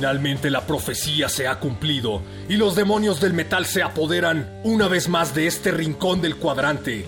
[0.00, 5.10] Finalmente la profecía se ha cumplido y los demonios del metal se apoderan una vez
[5.10, 7.04] más de este rincón del cuadrante.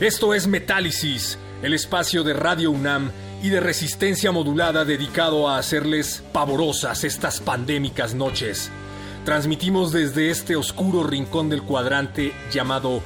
[0.00, 3.12] Esto es Metálisis, el espacio de Radio UNAM
[3.44, 8.72] y de resistencia modulada dedicado a hacerles pavorosas estas pandémicas noches.
[9.24, 13.02] Transmitimos desde este oscuro rincón del cuadrante llamado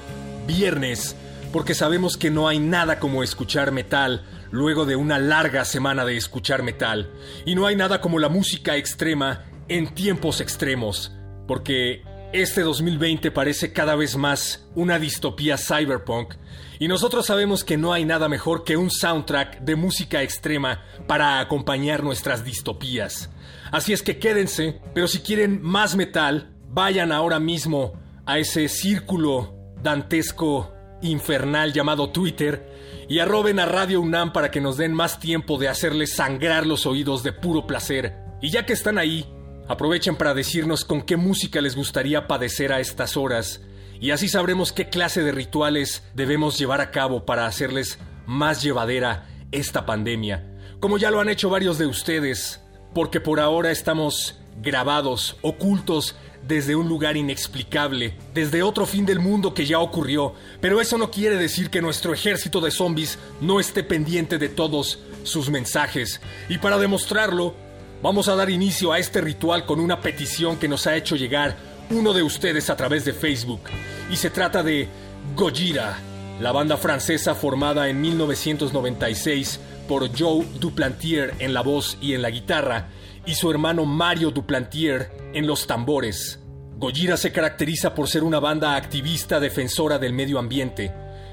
[0.46, 1.14] Viernes,
[1.52, 6.16] porque sabemos que no hay nada como escuchar metal luego de una larga semana de
[6.16, 7.10] escuchar metal,
[7.44, 11.12] y no hay nada como la música extrema en tiempos extremos,
[11.46, 16.34] porque este 2020 parece cada vez más una distopía cyberpunk,
[16.78, 21.40] y nosotros sabemos que no hay nada mejor que un soundtrack de música extrema para
[21.40, 23.30] acompañar nuestras distopías.
[23.72, 27.94] Así es que quédense, pero si quieren más metal, vayan ahora mismo
[28.26, 30.72] a ese círculo dantesco
[31.02, 35.68] infernal llamado Twitter y arroben a Radio UNAM para que nos den más tiempo de
[35.68, 38.14] hacerles sangrar los oídos de puro placer.
[38.42, 39.26] Y ya que están ahí,
[39.68, 43.62] aprovechen para decirnos con qué música les gustaría padecer a estas horas
[44.00, 49.26] y así sabremos qué clase de rituales debemos llevar a cabo para hacerles más llevadera
[49.52, 50.44] esta pandemia,
[50.80, 52.60] como ya lo han hecho varios de ustedes,
[52.94, 59.54] porque por ahora estamos grabados, ocultos desde un lugar inexplicable, desde otro fin del mundo
[59.54, 63.82] que ya ocurrió, pero eso no quiere decir que nuestro ejército de zombies no esté
[63.82, 67.54] pendiente de todos sus mensajes, y para demostrarlo,
[68.02, 71.56] vamos a dar inicio a este ritual con una petición que nos ha hecho llegar
[71.90, 73.62] uno de ustedes a través de Facebook,
[74.10, 74.88] y se trata de
[75.34, 75.98] Gojira,
[76.40, 79.58] la banda francesa formada en 1996
[79.88, 82.88] por Joe Duplantier en la voz y en la guitarra,
[83.26, 86.40] y su hermano Mario Duplantier en los tambores.
[86.78, 90.92] Gojira se caracteriza por ser una banda activista defensora del medio ambiente.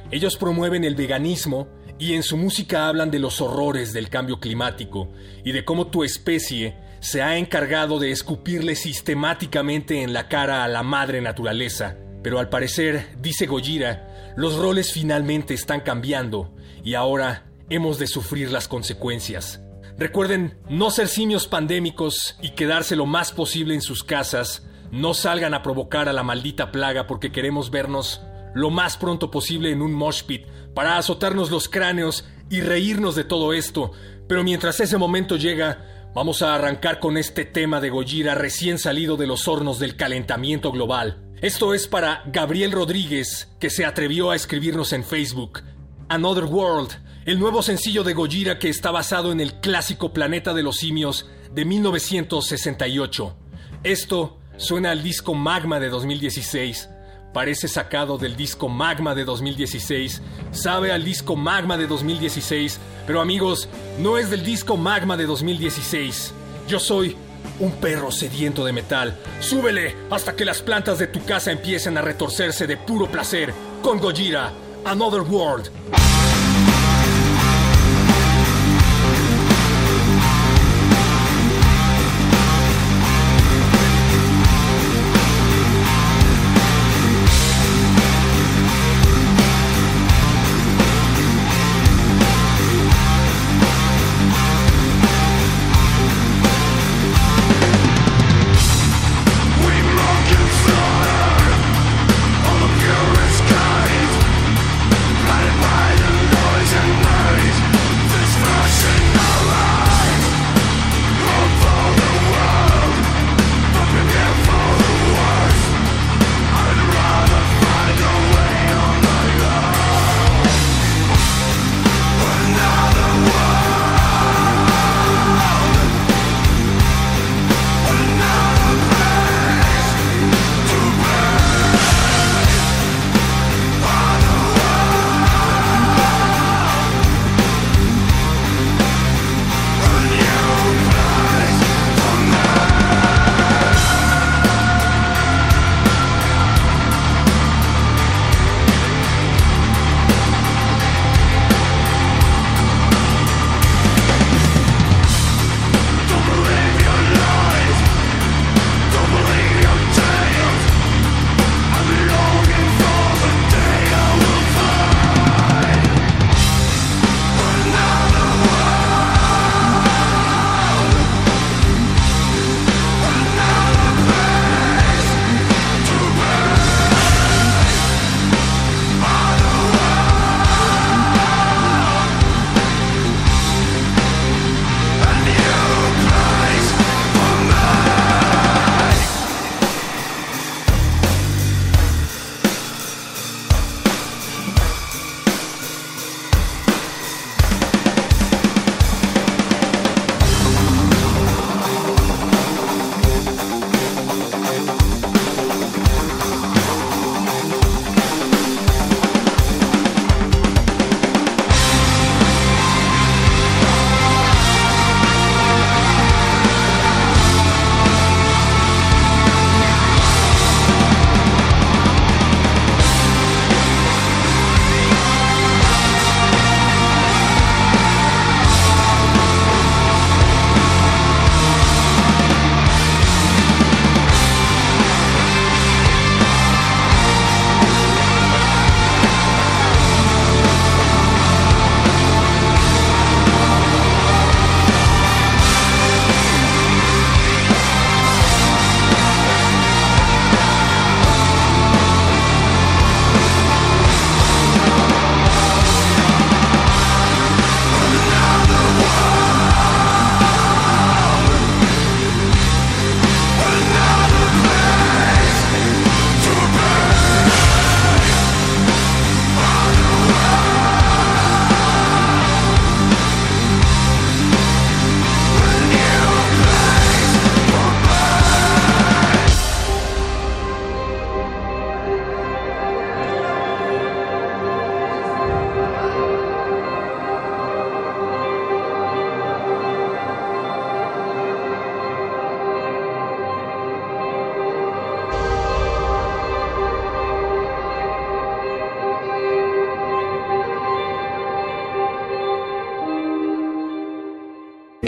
[0.10, 1.68] Ellos promueven el veganismo
[2.00, 5.12] y en su música hablan de los horrores del cambio climático
[5.44, 10.68] y de cómo tu especie se ha encargado de escupirle sistemáticamente en la cara a
[10.68, 11.98] la madre naturaleza.
[12.24, 18.52] Pero al parecer, dice Gojira, los roles finalmente están cambiando y ahora hemos de sufrir
[18.52, 19.62] las consecuencias.
[19.98, 24.66] Recuerden no ser simios pandémicos y quedarse lo más posible en sus casas.
[24.92, 28.22] No salgan a provocar a la maldita plaga porque queremos vernos
[28.54, 33.24] lo más pronto posible en un mosh pit para azotarnos los cráneos y reírnos de
[33.24, 33.92] todo esto.
[34.28, 39.18] Pero mientras ese momento llega, vamos a arrancar con este tema de Gojira recién salido
[39.18, 41.24] de los hornos del calentamiento global.
[41.42, 45.62] Esto es para Gabriel Rodríguez, que se atrevió a escribirnos en Facebook.
[46.08, 46.92] Another World,
[47.26, 51.30] el nuevo sencillo de Gojira que está basado en el clásico Planeta de los Simios
[51.54, 53.36] de 1968.
[53.84, 56.90] Esto suena al disco Magma de 2016.
[57.34, 60.22] Parece sacado del disco Magma de 2016.
[60.52, 62.80] Sabe al disco Magma de 2016.
[63.08, 63.70] Pero amigos,
[64.00, 66.34] no es del disco Magma de 2016.
[66.68, 67.16] Yo soy
[67.60, 69.18] un perro sediento de metal.
[69.40, 73.54] Súbele hasta que las plantas de tu casa empiecen a retorcerse de puro placer.
[73.82, 74.54] Con Gojira,
[74.86, 75.72] Another World.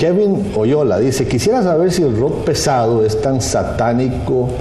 [0.05, 4.51] Kevin Oyola dice, quisiera saber si el rock pesado es tan satánico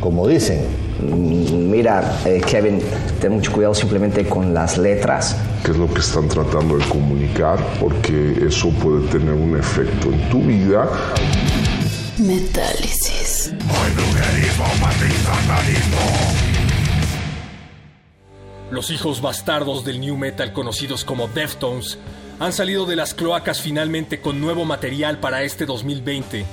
[0.00, 0.60] como dicen.
[1.00, 2.80] Mm, mira, eh, Kevin,
[3.20, 5.36] ten mucho cuidado simplemente con las letras.
[5.64, 7.58] ¿Qué es lo que están tratando de comunicar?
[7.80, 10.88] Porque eso puede tener un efecto en tu vida.
[12.18, 13.52] Metálisis.
[18.70, 21.98] Los hijos bastardos del New Metal conocidos como Deftones
[22.42, 26.44] han salido de las cloacas finalmente con nuevo material para este 2020,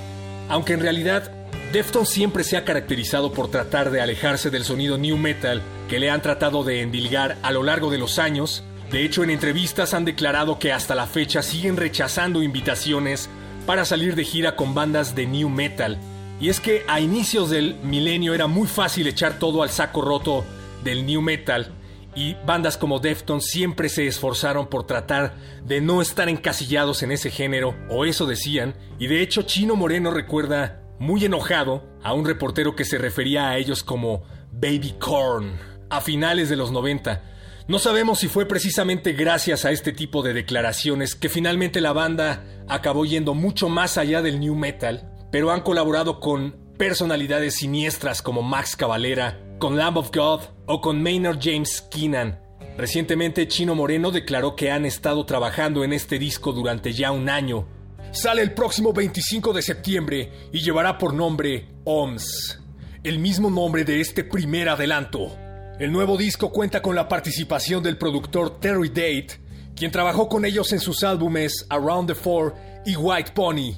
[0.48, 1.32] aunque en realidad
[1.72, 6.08] Deftones siempre se ha caracterizado por tratar de alejarse del sonido new metal que le
[6.08, 8.62] han tratado de endilgar a lo largo de los años.
[8.92, 13.28] De hecho, en entrevistas han declarado que hasta la fecha siguen rechazando invitaciones
[13.66, 15.98] para salir de gira con bandas de new metal.
[16.40, 20.44] Y es que a inicios del milenio era muy fácil echar todo al saco roto
[20.84, 21.72] del new metal
[22.14, 27.30] y bandas como Deftones siempre se esforzaron por tratar de no estar encasillados en ese
[27.30, 32.76] género, o eso decían, y de hecho Chino Moreno recuerda muy enojado a un reportero
[32.76, 35.52] que se refería a ellos como Baby Corn
[35.88, 37.22] a finales de los 90.
[37.68, 42.44] No sabemos si fue precisamente gracias a este tipo de declaraciones que finalmente la banda
[42.68, 48.42] acabó yendo mucho más allá del new metal, pero han colaborado con personalidades siniestras como
[48.42, 52.40] Max Cavalera, con Lamb of God o con Maynard James Keenan.
[52.78, 57.68] Recientemente Chino Moreno declaró que han estado trabajando en este disco durante ya un año.
[58.10, 62.58] Sale el próximo 25 de septiembre y llevará por nombre OMS,
[63.04, 65.36] el mismo nombre de este primer adelanto.
[65.78, 69.42] El nuevo disco cuenta con la participación del productor Terry Date,
[69.76, 72.54] quien trabajó con ellos en sus álbumes Around the Four
[72.86, 73.74] y White Pony.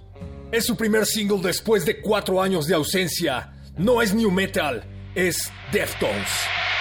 [0.53, 3.53] Es su primer single después de cuatro años de ausencia.
[3.77, 6.72] No es new metal, es Deftones.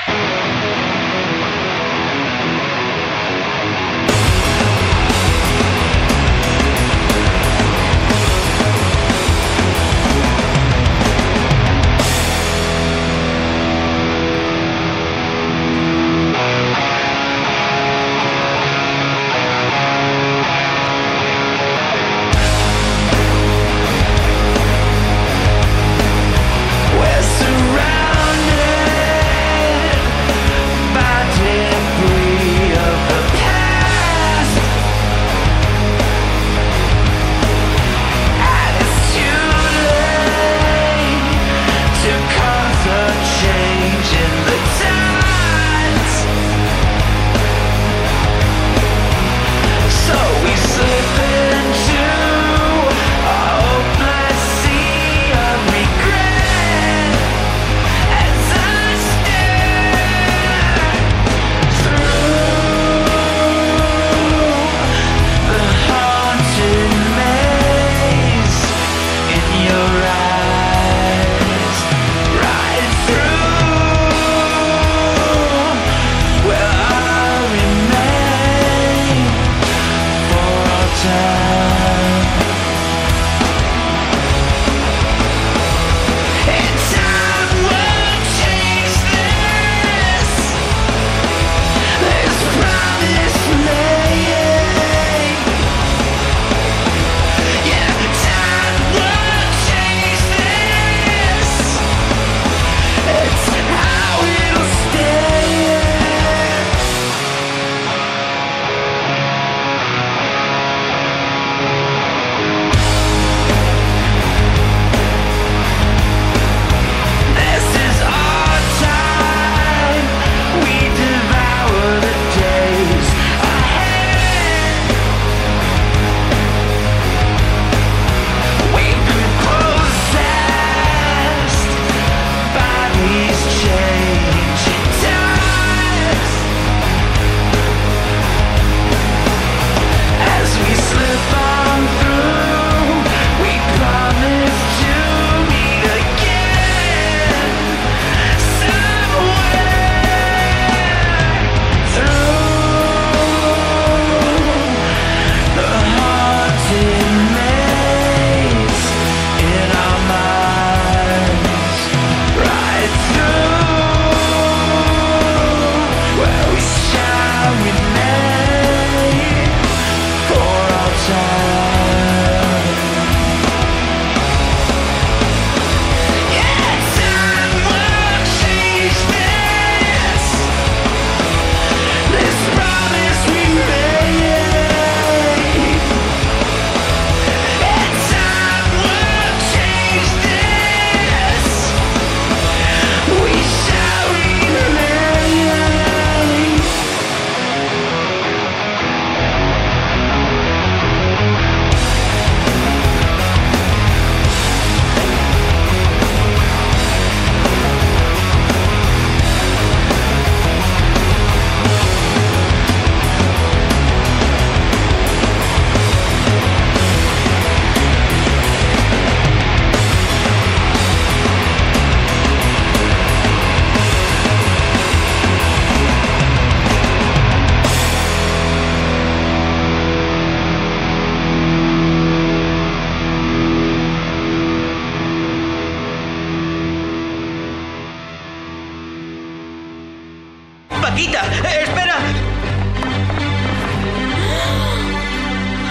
[240.91, 241.95] Paquita, eh, espera.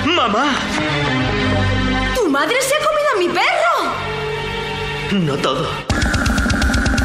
[0.06, 0.54] Mamá.
[2.14, 3.74] ¡Tu madre se ha comido a mi perro!
[5.26, 5.68] No todo.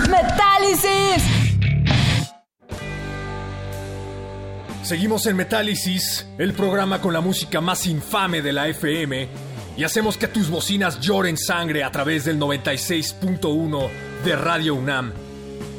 [0.10, 1.24] ¡Metálisis!
[4.84, 9.28] Seguimos en Metálisis, el programa con la música más infame de la FM,
[9.76, 13.90] y hacemos que tus bocinas lloren sangre a través del 96.1
[14.24, 15.25] de Radio UNAM.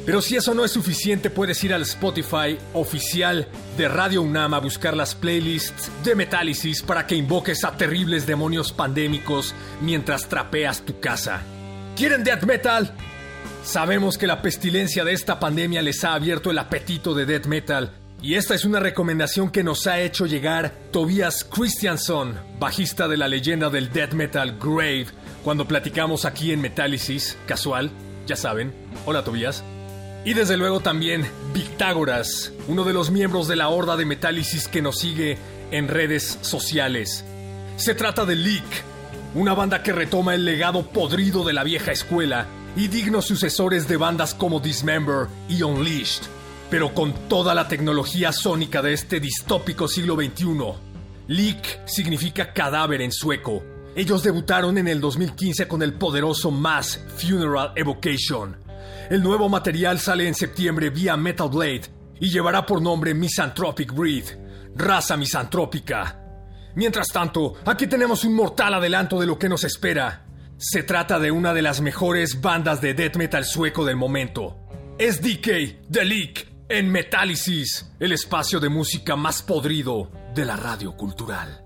[0.07, 3.45] Pero si eso no es suficiente, puedes ir al Spotify oficial
[3.77, 8.71] de Radio UNAM a buscar las playlists de Metálisis para que invoques a terribles demonios
[8.71, 11.41] pandémicos mientras trapeas tu casa.
[11.97, 12.93] ¿Quieren death metal?
[13.65, 17.91] Sabemos que la pestilencia de esta pandemia les ha abierto el apetito de death metal
[18.21, 23.27] y esta es una recomendación que nos ha hecho llegar Tobias Christianson, bajista de la
[23.27, 25.07] leyenda del death metal Grave,
[25.43, 27.91] cuando platicamos aquí en Metálisis, casual,
[28.25, 28.73] ya saben.
[29.05, 29.65] Hola Tobias.
[30.27, 34.81] Y desde luego también Victágoras, uno de los miembros de la horda de Metálisis que
[34.81, 35.37] nos sigue
[35.71, 37.23] en redes sociales.
[37.77, 38.65] Se trata de Leak,
[39.35, 43.95] una banda que retoma el legado podrido de la vieja escuela y dignos sucesores de
[43.95, 46.23] bandas como Dismember y Unleashed
[46.69, 50.73] pero con toda la tecnología sónica de este distópico siglo XXI.
[51.29, 53.63] Leak significa cadáver en sueco.
[53.95, 58.66] Ellos debutaron en el 2015 con el poderoso Mass Funeral Evocation.
[59.09, 61.83] El nuevo material sale en septiembre vía Metal Blade
[62.19, 64.25] y llevará por nombre Misanthropic Breed,
[64.75, 66.19] raza misantrópica.
[66.75, 70.25] Mientras tanto, aquí tenemos un mortal adelanto de lo que nos espera.
[70.57, 74.57] Se trata de una de las mejores bandas de death metal sueco del momento.
[74.99, 80.97] Es DK, The Leak, en Metálisis, el espacio de música más podrido de la radio
[80.97, 81.65] cultural.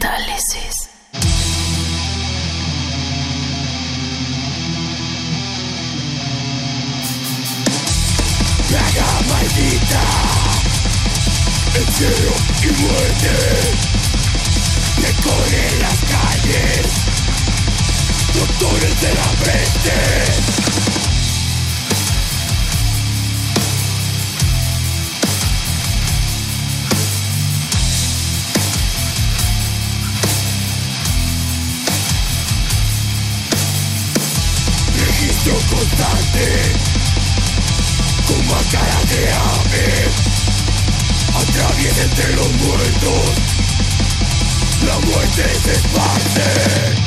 [12.63, 13.29] Y muerte
[15.01, 16.87] Me corren las calles
[18.33, 19.91] Doctores de la frente
[34.99, 36.73] Registro constante
[38.27, 40.30] con máscara de ave
[41.35, 43.31] Atraviesa entre los muertos.
[44.85, 47.00] La muerte se esparce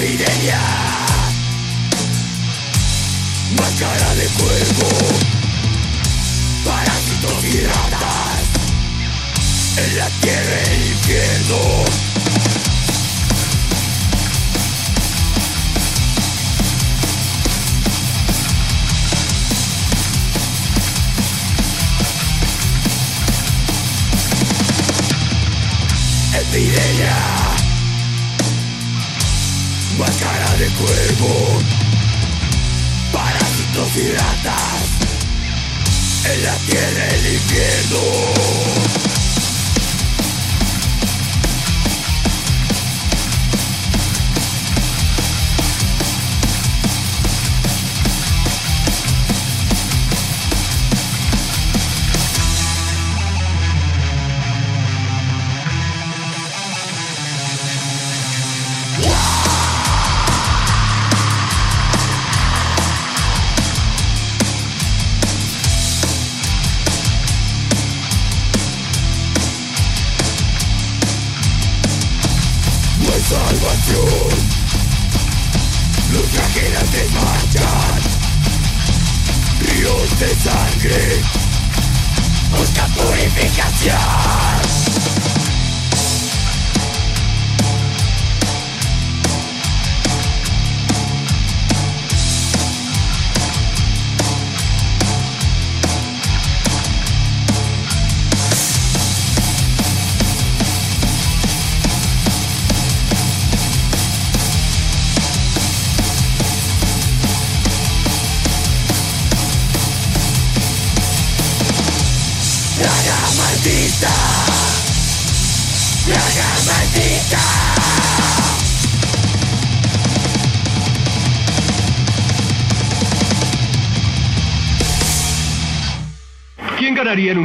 [0.00, 0.60] Epidemia
[3.58, 4.88] Máscara de cuervo.
[6.64, 8.44] Parásitos y ratas.
[9.76, 11.58] En la tierra el infierno.
[26.34, 27.67] Epidemia
[29.98, 31.58] Máscara de cuervo.
[33.12, 34.98] Parásitos y ratas.
[36.32, 39.07] En la tierra el infierno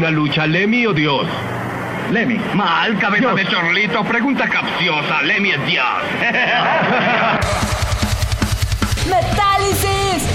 [0.04, 1.26] una lucha, Lemmy o Dios?
[2.12, 2.38] Lemmy.
[2.56, 4.04] Mal, cabeza de chorlito.
[4.04, 5.22] Pregunta capciosa.
[5.22, 5.86] Lemmy es Dios.
[9.08, 10.28] ¡Metálisis!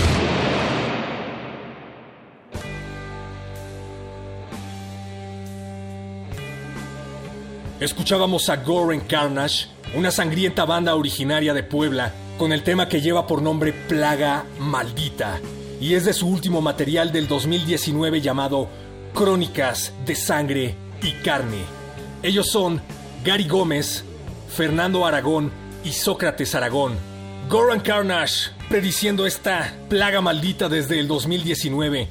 [7.79, 13.27] Escuchábamos a Goren Carnage, una sangrienta banda originaria de Puebla, con el tema que lleva
[13.27, 15.39] por nombre Plaga Maldita,
[15.79, 18.88] y es de su último material del 2019 llamado
[19.19, 21.59] Crónicas de Sangre y Carne.
[22.23, 22.81] Ellos son
[23.25, 24.05] Gary Gómez,
[24.49, 25.51] Fernando Aragón
[25.83, 26.97] y Sócrates Aragón.
[27.49, 32.07] Goran Carnage, prediciendo esta plaga maldita desde el 2019.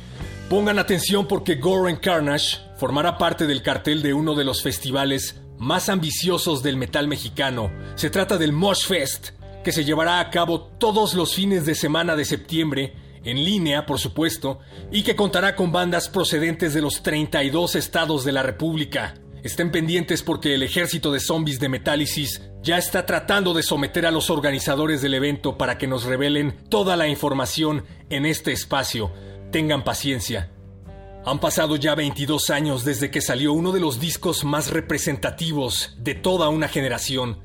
[0.49, 5.87] Pongan atención porque Goran Carnage formará parte del cartel de uno de los festivales más
[5.87, 7.71] ambiciosos del metal mexicano.
[7.95, 9.29] Se trata del Mosh Fest,
[9.63, 12.93] que se llevará a cabo todos los fines de semana de septiembre,
[13.27, 14.59] en línea, por supuesto,
[14.89, 19.15] y que contará con bandas procedentes de los 32 estados de la República.
[19.43, 24.11] Estén pendientes porque el ejército de zombies de Metálisis ya está tratando de someter a
[24.11, 29.11] los organizadores del evento para que nos revelen toda la información en este espacio.
[29.51, 30.49] Tengan paciencia.
[31.25, 36.15] Han pasado ya 22 años desde que salió uno de los discos más representativos de
[36.15, 37.39] toda una generación,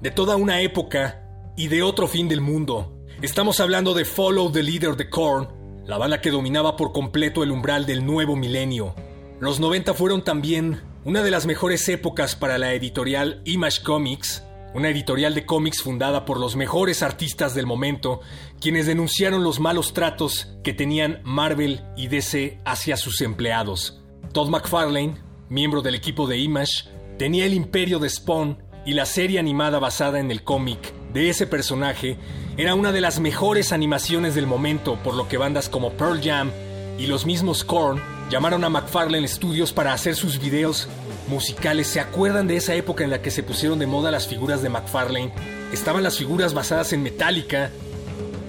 [0.00, 1.22] de toda una época
[1.56, 2.97] y de otro fin del mundo.
[3.20, 5.48] Estamos hablando de Follow the Leader de Korn,
[5.84, 8.94] la banda que dominaba por completo el umbral del nuevo milenio.
[9.40, 14.90] Los 90 fueron también una de las mejores épocas para la editorial Image Comics, una
[14.90, 18.20] editorial de cómics fundada por los mejores artistas del momento,
[18.60, 24.00] quienes denunciaron los malos tratos que tenían Marvel y DC hacia sus empleados.
[24.32, 25.16] Todd McFarlane,
[25.48, 26.84] miembro del equipo de Image,
[27.18, 31.48] tenía el imperio de Spawn y la serie animada basada en el cómic de ese
[31.48, 32.16] personaje
[32.58, 36.50] era una de las mejores animaciones del momento, por lo que bandas como Pearl Jam
[36.98, 40.88] y los mismos Korn llamaron a McFarlane Studios para hacer sus videos
[41.28, 41.86] musicales.
[41.86, 44.70] ¿Se acuerdan de esa época en la que se pusieron de moda las figuras de
[44.70, 45.32] McFarlane?
[45.72, 47.70] Estaban las figuras basadas en Metallica,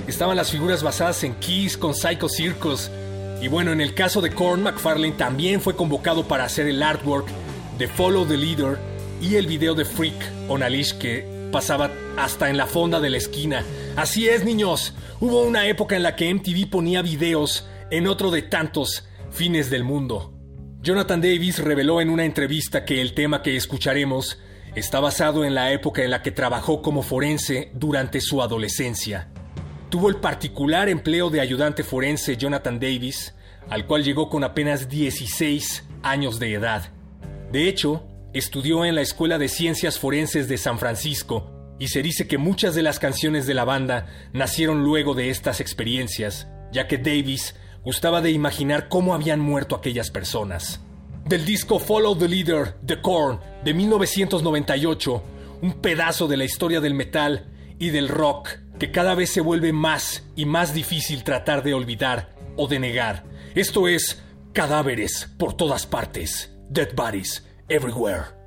[0.08, 2.90] estaban las figuras basadas en Kiss con Psycho Circus.
[3.44, 7.28] Y bueno, en el caso de Korn, McFarlane también fue convocado para hacer el artwork
[7.78, 8.80] de Follow the Leader
[9.22, 10.16] y el video de Freak
[10.48, 13.64] on a Leash que pasaba hasta en la fonda de la esquina.
[13.96, 14.94] Así es, niños.
[15.20, 19.84] Hubo una época en la que MTV ponía videos en otro de tantos fines del
[19.84, 20.34] mundo.
[20.82, 24.40] Jonathan Davis reveló en una entrevista que el tema que escucharemos
[24.76, 29.30] está basado en la época en la que trabajó como forense durante su adolescencia.
[29.90, 33.36] Tuvo el particular empleo de ayudante forense Jonathan Davis,
[33.70, 36.92] al cual llegó con apenas 16 años de edad.
[37.52, 42.28] De hecho, estudió en la Escuela de Ciencias Forenses de San Francisco y se dice
[42.28, 46.98] que muchas de las canciones de la banda nacieron luego de estas experiencias, ya que
[46.98, 50.82] Davis gustaba de imaginar cómo habían muerto aquellas personas.
[51.26, 55.24] Del disco Follow the Leader, The Korn, de 1998,
[55.62, 57.48] un pedazo de la historia del metal
[57.80, 62.36] y del rock que cada vez se vuelve más y más difícil tratar de olvidar
[62.58, 63.24] o de negar.
[63.56, 64.22] Esto es
[64.54, 68.39] cadáveres por todas partes, dead bodies everywhere.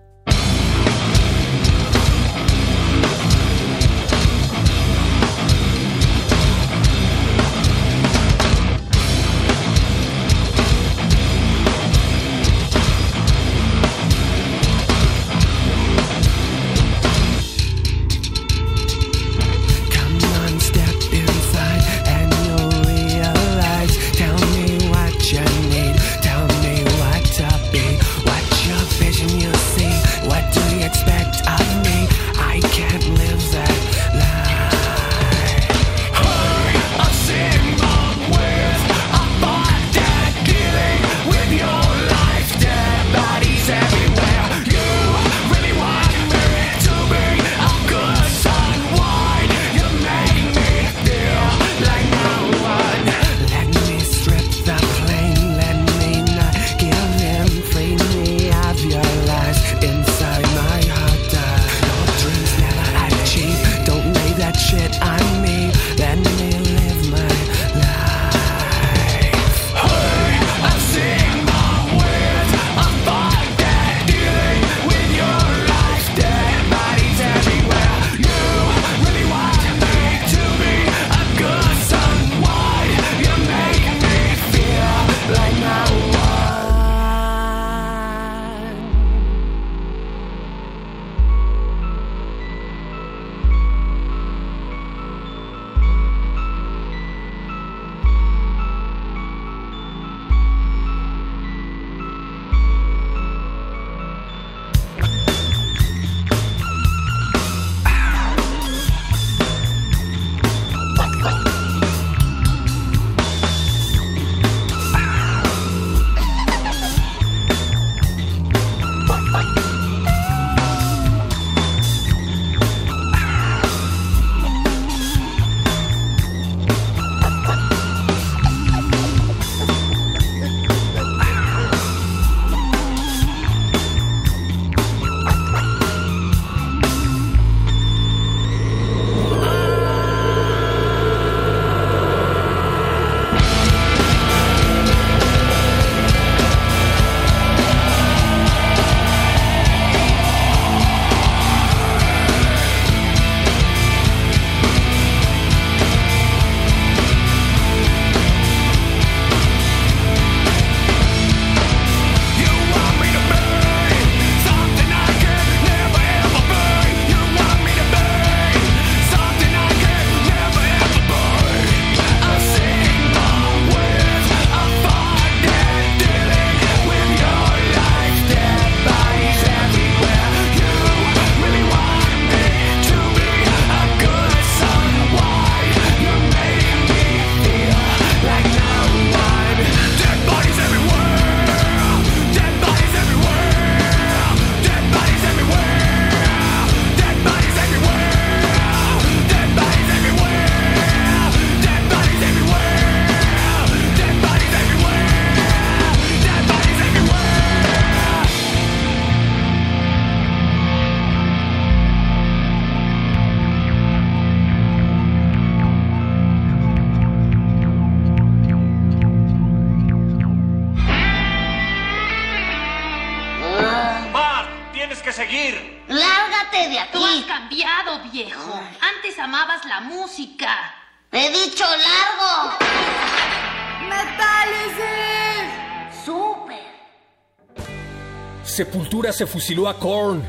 [239.10, 240.22] Se fusiló a Korn.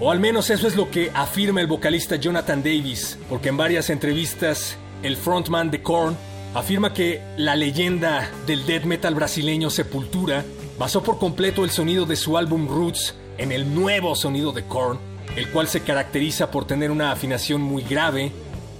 [0.00, 3.90] O al menos eso es lo que afirma el vocalista Jonathan Davis, porque en varias
[3.90, 6.16] entrevistas el frontman de Korn
[6.54, 10.42] afirma que la leyenda del death metal brasileño Sepultura
[10.78, 14.98] basó por completo el sonido de su álbum Roots en el nuevo sonido de Korn,
[15.36, 18.32] el cual se caracteriza por tener una afinación muy grave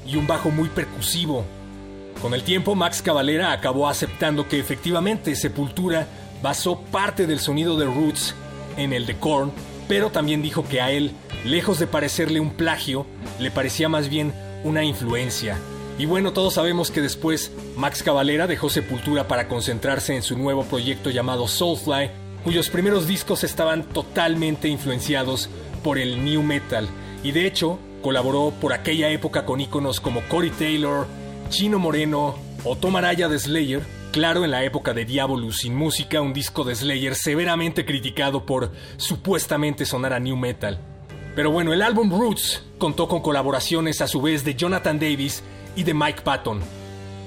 [0.07, 1.45] y un bajo muy percusivo.
[2.23, 6.09] Con el tiempo, Max Cavalera acabó aceptando que efectivamente Sepultura
[6.43, 8.35] basó parte del sonido de Roots
[8.77, 9.53] en el de Korn,
[9.89, 11.13] pero también dijo que a él,
[11.45, 13.07] lejos de parecerle un plagio,
[13.39, 14.33] le parecía más bien
[14.65, 15.59] una influencia.
[15.99, 20.65] Y bueno, todos sabemos que después Max Cavalera dejó Sepultura para concentrarse en su nuevo
[20.65, 22.11] proyecto llamado Soulfly,
[22.43, 25.49] cuyos primeros discos estaban totalmente influenciados
[25.85, 26.89] por el new metal,
[27.23, 31.07] y de hecho colaboró por aquella época con íconos como Corey Taylor,
[31.49, 32.35] Chino Moreno
[32.65, 33.83] o Tom Araya de Slayer,
[34.15, 38.71] claro en la época de Diabolus sin música, un disco de Slayer severamente criticado por
[38.97, 40.79] supuestamente sonar a new metal.
[41.35, 45.43] Pero bueno, el álbum Roots contó con colaboraciones a su vez de Jonathan Davis
[45.75, 46.61] y de Mike Patton.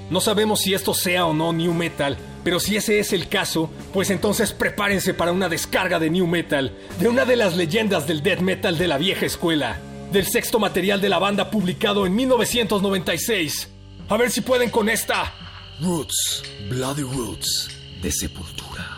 [0.08, 3.68] No sabemos si esto sea o no new metal, pero si ese es el caso,
[3.92, 8.22] pues entonces prepárense para una descarga de new metal de una de las leyendas del
[8.22, 9.78] death metal de la vieja escuela,
[10.10, 13.68] del sexto material de la banda publicado en 1996.
[14.08, 15.47] A ver si pueden con esta.
[15.80, 17.68] Roots, Bloody Roots,
[18.02, 18.97] de Sepultura.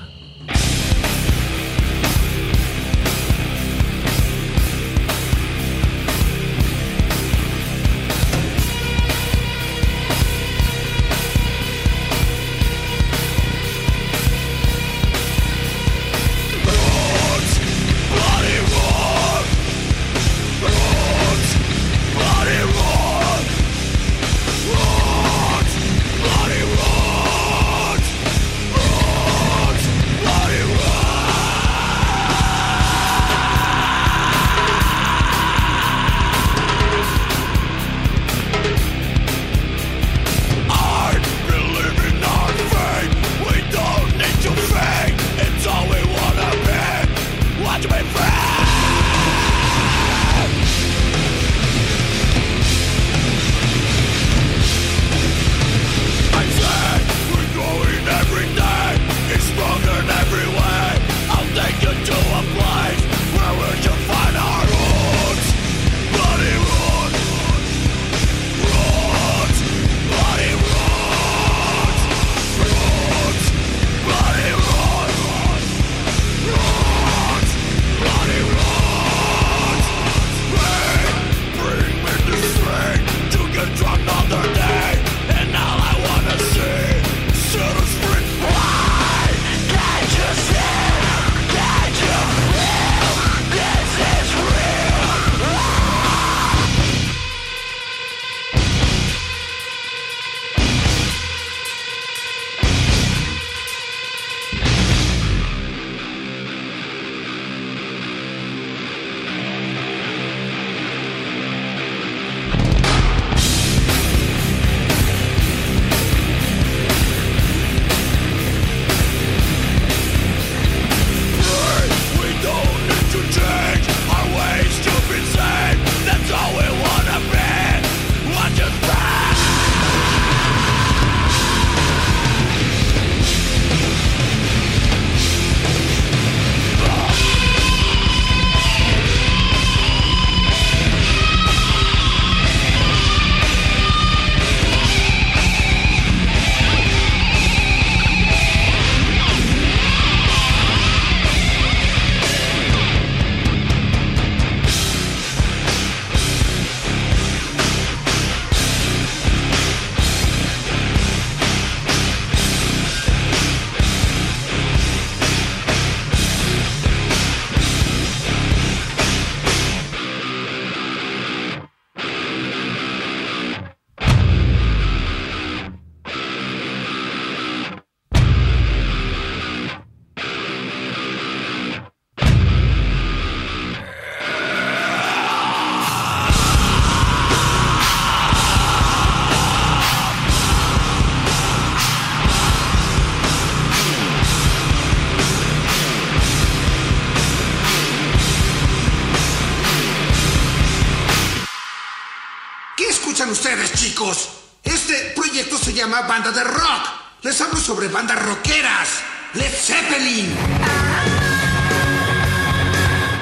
[203.30, 204.28] Ustedes, chicos?
[204.64, 206.88] Este proyecto se llama Banda de Rock.
[207.22, 208.88] Les hablo sobre bandas rockeras.
[209.34, 210.34] Led Zeppelin.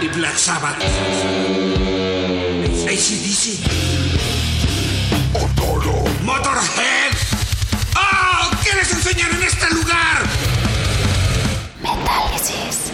[0.00, 0.82] Y Black Sabbath.
[2.86, 3.58] ACDC.
[6.22, 7.12] Motorhead.
[7.96, 8.50] ¡Oh!
[8.62, 10.22] ¿Qué les enseñan en este lugar?
[11.82, 12.92] Metálisis.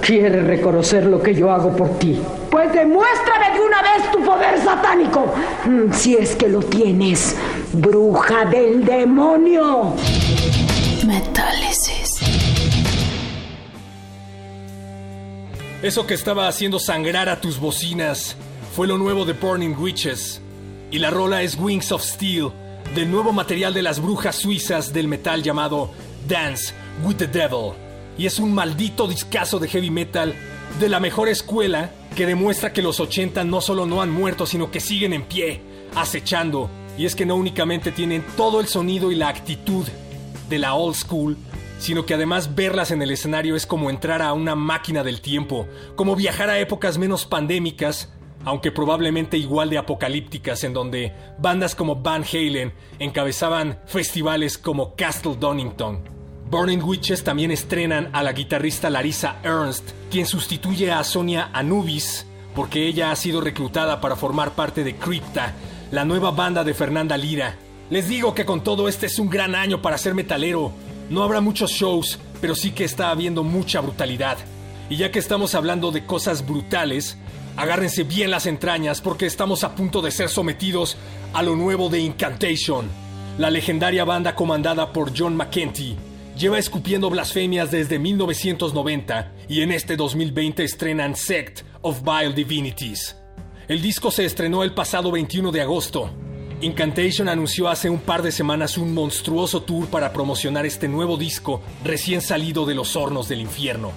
[0.00, 2.20] Quieres reconocer lo que yo hago por ti.
[2.50, 5.32] Pues demuéstrame de una vez tu poder satánico.
[5.64, 7.36] Mm, Si es que lo tienes,
[7.72, 9.94] bruja del demonio.
[11.06, 12.18] Metálisis.
[15.82, 18.36] Eso que estaba haciendo sangrar a tus bocinas
[18.74, 20.40] fue lo nuevo de Burning Witches.
[20.90, 22.50] Y la rola es Wings of Steel,
[22.94, 25.90] del nuevo material de las brujas suizas del metal llamado
[26.28, 27.72] Dance with the Devil.
[28.18, 30.34] Y es un maldito discazo de heavy metal
[30.78, 34.70] de la mejor escuela que demuestra que los 80 no solo no han muerto, sino
[34.70, 35.60] que siguen en pie,
[35.94, 36.70] acechando.
[36.98, 39.86] Y es que no únicamente tienen todo el sonido y la actitud
[40.48, 41.36] de la old school,
[41.78, 45.66] sino que además verlas en el escenario es como entrar a una máquina del tiempo,
[45.96, 48.12] como viajar a épocas menos pandémicas,
[48.44, 55.36] aunque probablemente igual de apocalípticas, en donde bandas como Van Halen encabezaban festivales como Castle
[55.38, 56.19] Donington.
[56.50, 62.26] Burning Witches también estrenan a la guitarrista Larissa Ernst, quien sustituye a Sonia Anubis,
[62.56, 65.54] porque ella ha sido reclutada para formar parte de Crypta,
[65.92, 67.54] la nueva banda de Fernanda Lira.
[67.88, 70.72] Les digo que con todo este es un gran año para ser metalero.
[71.08, 74.36] No habrá muchos shows, pero sí que está habiendo mucha brutalidad.
[74.88, 77.16] Y ya que estamos hablando de cosas brutales,
[77.56, 80.96] agárrense bien las entrañas porque estamos a punto de ser sometidos
[81.32, 82.88] a lo nuevo de Incantation.
[83.38, 86.09] La legendaria banda comandada por John McKenty
[86.40, 93.14] lleva escupiendo blasfemias desde 1990 y en este 2020 estrenan Sect of Vile Divinities.
[93.68, 96.10] El disco se estrenó el pasado 21 de agosto.
[96.62, 101.60] Incantation anunció hace un par de semanas un monstruoso tour para promocionar este nuevo disco
[101.84, 103.92] recién salido de los hornos del infierno.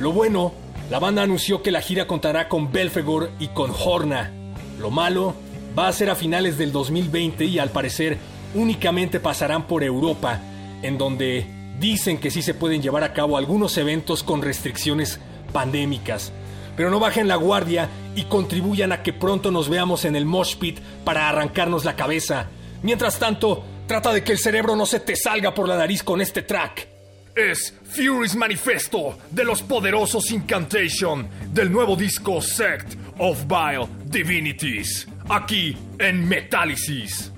[0.00, 0.52] Lo bueno,
[0.90, 4.32] la banda anunció que la gira contará con Belfegor y con Horna.
[4.80, 5.34] Lo malo,
[5.78, 8.18] va a ser a finales del 2020 y al parecer
[8.52, 10.40] únicamente pasarán por Europa,
[10.82, 15.20] en donde dicen que sí se pueden llevar a cabo algunos eventos con restricciones
[15.52, 16.32] pandémicas.
[16.76, 20.56] Pero no bajen la guardia y contribuyan a que pronto nos veamos en el mosh
[20.56, 22.48] pit para arrancarnos la cabeza.
[22.82, 26.20] Mientras tanto, trata de que el cerebro no se te salga por la nariz con
[26.20, 26.88] este track.
[27.34, 35.76] Es Fury's Manifesto de los poderosos Incantation del nuevo disco Sect of Vile Divinities, aquí
[35.98, 37.32] en Metálisis.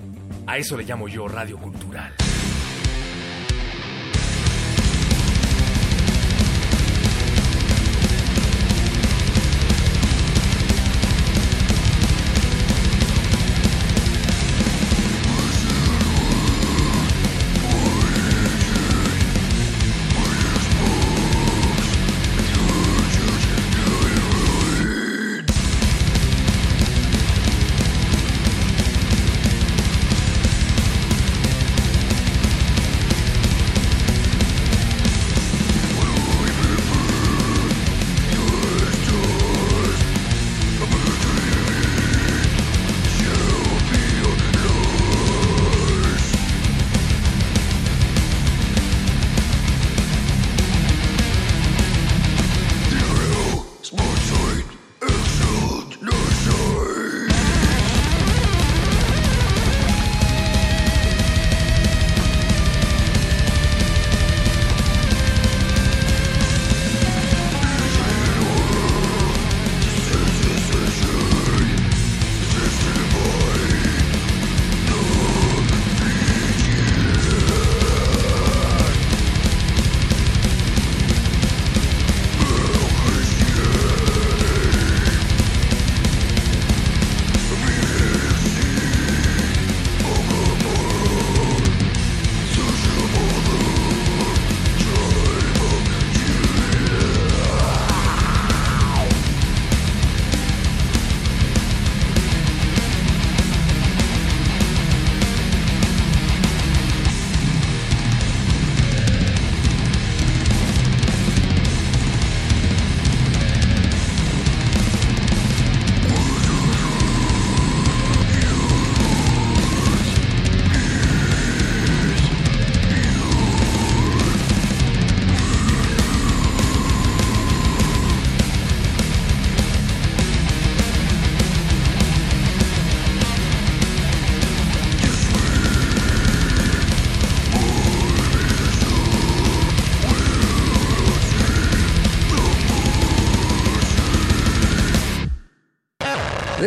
[0.45, 2.13] A eso le llamo yo radio cultural.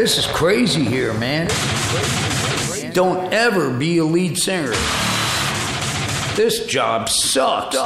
[0.01, 1.47] This is crazy here, man.
[2.95, 4.73] Don't ever be a lead singer.
[6.37, 7.77] This job sucks.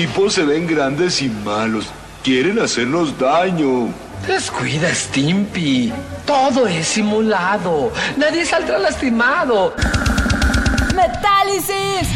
[0.00, 1.90] Tipos se ven grandes y malos.
[2.24, 3.92] Quieren hacernos daño.
[4.26, 5.92] Descuida, Stimpy.
[6.24, 7.92] Todo es simulado.
[8.16, 9.74] Nadie saldrá lastimado.
[10.96, 12.08] ¡Metálisis!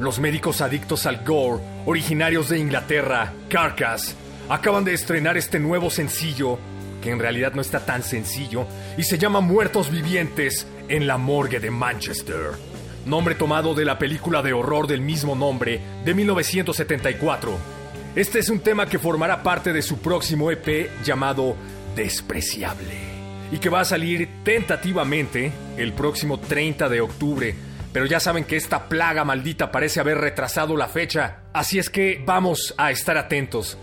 [0.00, 4.16] Los médicos adictos al gore, originarios de Inglaterra, Carcass,
[4.48, 6.58] acaban de estrenar este nuevo sencillo,
[7.00, 8.66] que en realidad no está tan sencillo,
[8.98, 12.71] y se llama Muertos Vivientes en la morgue de Manchester
[13.06, 17.58] nombre tomado de la película de horror del mismo nombre de 1974.
[18.14, 21.56] Este es un tema que formará parte de su próximo EP llamado
[21.96, 23.12] Despreciable
[23.50, 27.54] y que va a salir tentativamente el próximo 30 de octubre.
[27.92, 32.22] Pero ya saben que esta plaga maldita parece haber retrasado la fecha, así es que
[32.24, 33.76] vamos a estar atentos.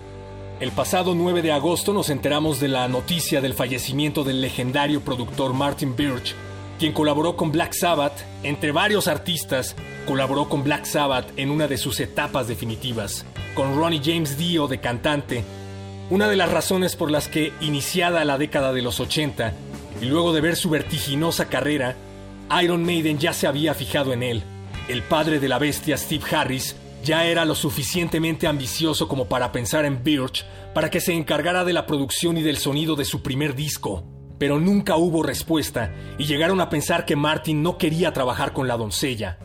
[0.60, 5.54] El pasado 9 de agosto nos enteramos de la noticia del fallecimiento del legendario productor
[5.54, 6.36] Martin Birch,
[6.80, 9.76] quien colaboró con Black Sabbath, entre varios artistas,
[10.08, 14.80] colaboró con Black Sabbath en una de sus etapas definitivas, con Ronnie James Dio de
[14.80, 15.44] cantante.
[16.10, 19.54] Una de las razones por las que, iniciada la década de los 80,
[20.02, 21.98] y luego de ver su vertiginosa carrera,
[22.64, 24.44] Iron Maiden ya se había fijado en él.
[24.88, 29.84] El padre de la bestia Steve Harris ya era lo suficientemente ambicioso como para pensar
[29.84, 33.54] en Birch para que se encargara de la producción y del sonido de su primer
[33.54, 34.19] disco.
[34.40, 38.78] Pero nunca hubo respuesta y llegaron a pensar que Martin no quería trabajar con la
[38.78, 39.38] doncella.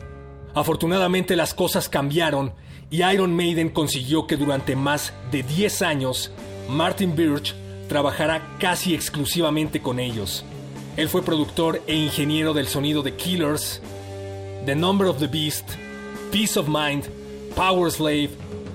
[0.55, 2.53] Afortunadamente las cosas cambiaron
[2.89, 6.31] y Iron Maiden consiguió que durante más de 10 años
[6.69, 7.53] Martin Birch
[7.89, 10.45] trabajara casi exclusivamente con ellos.
[10.97, 13.81] Él fue productor e ingeniero del sonido de Killers,
[14.65, 15.71] The Number of the Beast,
[16.31, 17.09] Peace of Mind,
[17.55, 18.29] Power Slave,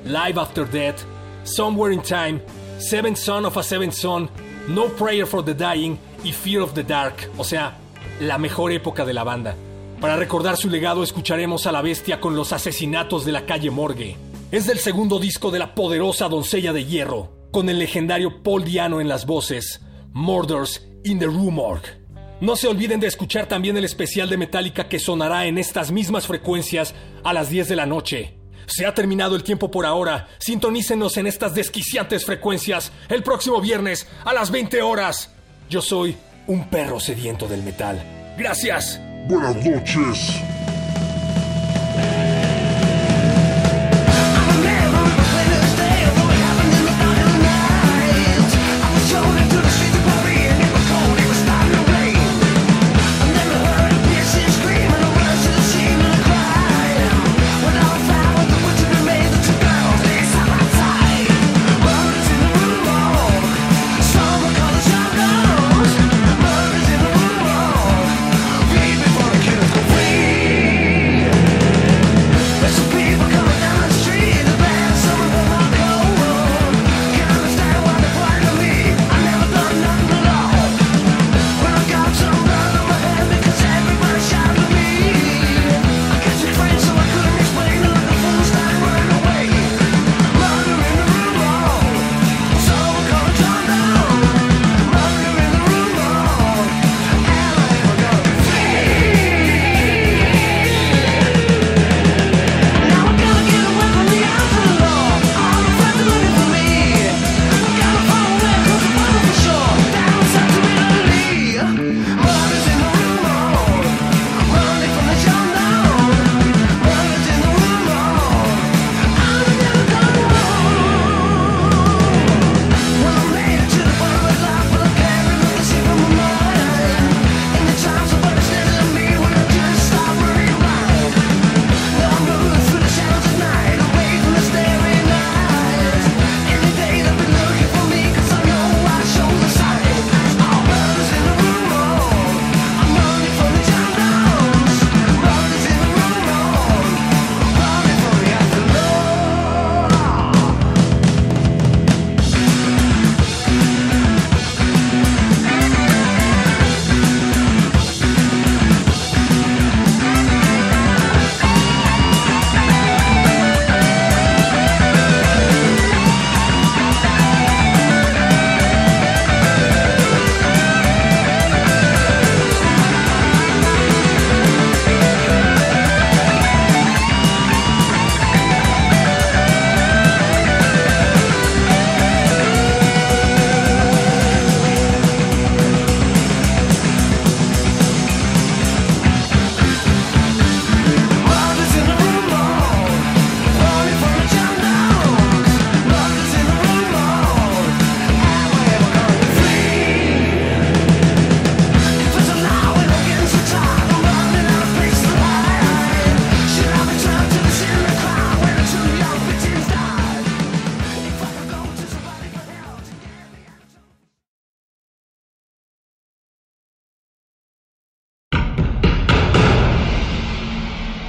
[0.05, 1.03] Live After Death,
[1.45, 2.43] Somewhere in Time,
[2.79, 4.29] Seventh Son of a Seventh Son,
[4.69, 7.79] No Prayer for the Dying y Fear of the Dark, o sea,
[8.21, 9.57] la mejor época de la banda.
[10.01, 14.17] Para recordar su legado escucharemos a la bestia con los asesinatos de la calle Morgue.
[14.51, 19.01] Es del segundo disco de la poderosa doncella de hierro, con el legendario Paul Diano
[19.01, 19.81] en las voces,
[20.13, 22.01] Murders in the Rue Morgue.
[22.41, 26.27] No se olviden de escuchar también el especial de Metallica que sonará en estas mismas
[26.27, 28.39] frecuencias a las 10 de la noche.
[28.67, 30.29] Se ha terminado el tiempo por ahora.
[30.39, 35.31] Sintonícenos en estas desquiciantes frecuencias el próximo viernes a las 20 horas.
[35.69, 38.03] Yo soy un perro sediento del metal.
[38.37, 39.01] Gracias.
[39.29, 40.41] Buenas noches.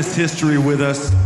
[0.00, 1.19] Witness history with us.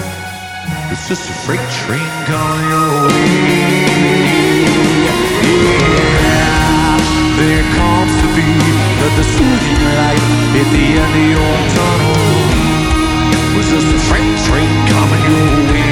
[0.92, 4.62] It's just a freight train coming your way.
[6.22, 7.00] Yeah,
[7.40, 8.50] there comes to be
[9.16, 10.24] the soothing light
[10.60, 12.20] at the end of your tunnel.
[13.58, 15.91] It's just a freight train coming your way.